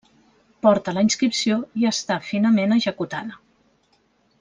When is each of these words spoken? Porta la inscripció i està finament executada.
Porta 0.65 0.93
la 0.95 1.03
inscripció 1.09 1.59
i 1.83 1.87
està 1.93 2.19
finament 2.33 2.77
executada. 2.81 3.41